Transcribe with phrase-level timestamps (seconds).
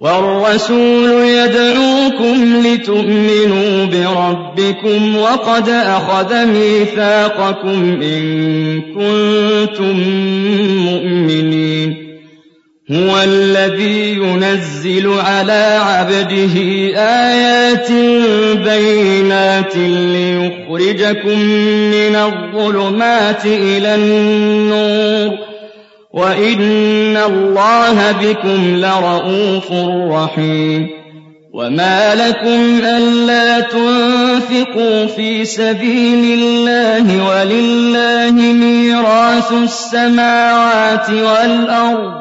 [0.00, 9.96] والرسول يدعوكم لتؤمنوا بربكم وقد أخذ ميثاقكم إن كنتم
[10.86, 12.08] مؤمنين.
[12.92, 16.54] هو الذي ينزل على عبده
[16.96, 17.92] آيات
[18.64, 21.40] بينات ليخرجكم
[21.90, 25.47] من الظلمات إلى النور.
[26.14, 29.72] وَإِنَّ اللَّهَ بِكُمْ لَرَءُوفٌ
[30.12, 30.88] رَّحِيمٌ
[31.54, 42.12] وَمَا لَكُمْ أَلَّا تُنفِقُوا فِي سَبِيلِ اللَّهِ وَلِلَّهِ مِيرَاثُ السَّمَاوَاتِ وَالْأَرْضِ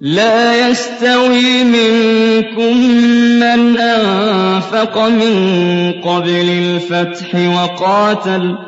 [0.00, 2.76] لَا يَسْتَوِي مِنكُم
[3.40, 5.34] مَّنْ أَنفَقَ مِن
[6.04, 8.67] قَبْلِ الْفَتْحِ وَقَاتَلَ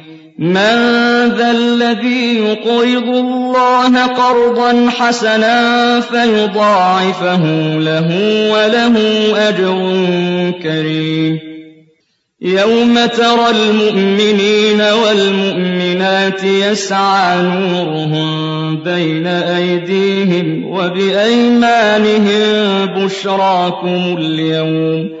[0.41, 0.75] مَّن
[1.37, 7.45] ذَا الَّذِي يُقْرِضُ اللَّهَ قَرْضًا حَسَنًا فَيُضَاعِفَهُ
[7.77, 8.09] لَهُ
[8.53, 8.95] وَلَهُ
[9.49, 9.77] أَجْرٌ
[10.63, 11.39] كَرِيمٌ.
[12.41, 18.29] يَوْمَ تَرَى الْمُؤْمِنِينَ وَالْمُؤْمِنَاتِ يَسْعَىٰ نُورُهُم
[18.83, 22.45] بَيْنَ أَيْدِيهِمْ وَبِأَيْمَانِهِم
[22.85, 25.20] بُشْرَاكُمُ الْيَوْمَ.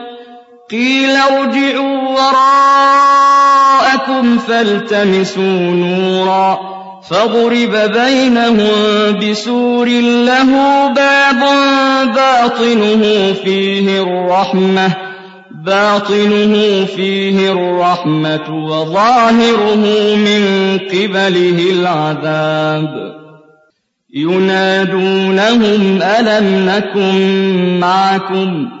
[0.71, 2.09] قيل ارجعوا
[2.89, 3.57] وراءكم
[4.37, 6.59] فالتمسوا نورا
[7.09, 8.69] فاضرب بينهم
[9.21, 10.51] بسور له
[10.87, 11.39] باب
[12.15, 14.95] باطنه فيه الرحمة
[15.65, 20.43] باطنه فيه الرحمة وظاهره من
[20.79, 23.21] قبله العذاب.
[24.13, 28.80] ينادونهم ألم نكن معكم؟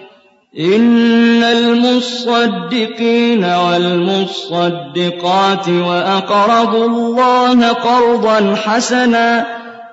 [0.59, 9.45] إن المصدقين والمصدقات وأقرضوا الله قرضا حسنا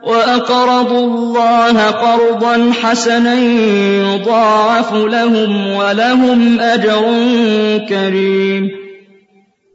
[0.03, 7.03] وأقرضوا الله قرضا حسنا يضاعف لهم ولهم أجر
[7.89, 8.71] كريم.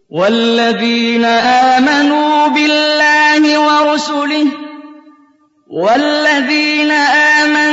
[0.09, 1.25] والذين
[1.75, 4.45] آمنوا بالله ورسله
[5.69, 7.73] والذين آمنوا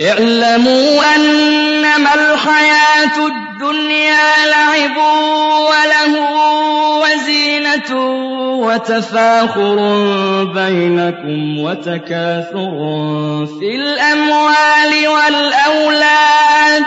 [0.00, 4.96] اعلموا أنما الحياة الدنيا لعب
[5.68, 6.14] وله
[7.02, 7.96] وزينة
[8.66, 9.76] وتفاخر
[10.44, 12.70] بينكم وتكاثر
[13.60, 16.86] في الأموال والأولاد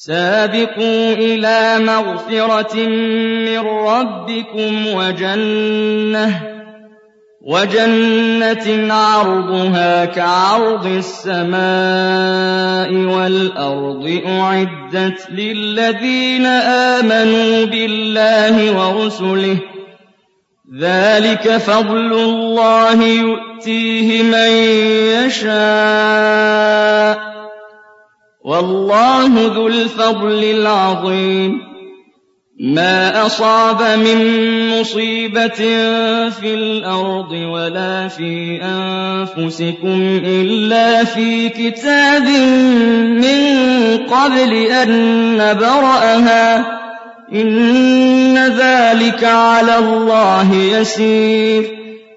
[0.00, 2.76] سابقوا إلى مغفرة
[3.46, 6.42] من ربكم وجنة
[7.42, 19.58] وجنة عرضها كعرض السماء والأرض أعدت للذين آمنوا بالله ورسله.
[20.80, 24.50] ذلك فضل الله يؤتيه من
[25.26, 26.57] يشاء.
[28.88, 31.52] والله ذو الفضل العظيم.
[32.60, 34.20] ما أصاب من
[34.80, 35.48] مصيبة
[36.28, 42.28] في الأرض ولا في أنفسكم إلا في كتاب
[43.08, 43.56] من
[43.98, 46.78] قبل أن نبرأها.
[47.32, 51.77] إن ذلك على الله يسير.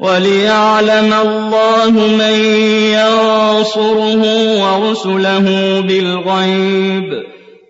[0.00, 2.34] وَلِيَعْلَمَ اللَّهُ مَن
[2.94, 4.22] يَنصُرُهُ
[4.62, 5.46] وَرُسُلَهُ
[5.88, 7.24] بِالْغَيْبِ ۚ.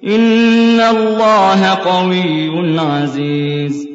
[0.09, 3.89] إِنَّ اللَّهَ قَوِيٌّ عَزِيزٌ.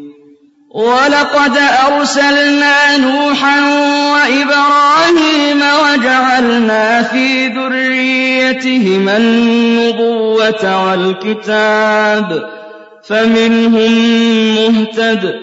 [0.75, 3.60] وَلَقَدْ أَرْسَلْنَا نُوحًا
[4.13, 12.44] وَإِبْرَاهِيمَ وَجَعَلْنَا فِي ذُرِّيَّتِهِمَا النُّبُوَّةَ وَالْكِتَابَ ۖ.
[13.08, 13.92] فَمِنْهُم
[14.56, 15.43] مُّهْتَدٍ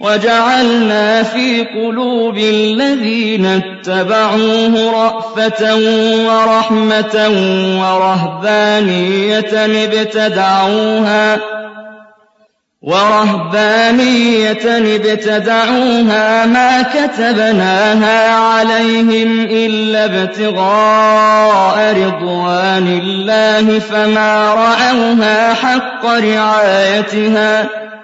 [0.00, 5.76] وجعلنا في قلوب الذين اتبعوه رأفة
[6.26, 7.28] ورحمة
[7.80, 11.40] ورهبانية ابتدعوها
[12.82, 27.85] ورهبانية ابتدعوها ما كتبناها عليهم إلا ابتغاء رضوان الله فما رعوها حق رعايتها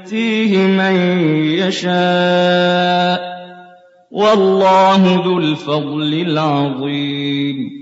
[0.00, 0.96] يؤتيه من
[1.58, 3.20] يشاء.
[4.10, 7.79] والله ذو الفضل العظيم.